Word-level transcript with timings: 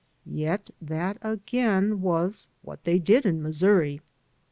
Yet 0.25 0.71
that, 0.81 1.19
again, 1.21 2.01
was 2.01 2.47
what 2.63 2.85
they 2.85 2.97
did 2.97 3.23
in 3.23 3.43
Missouri. 3.43 4.01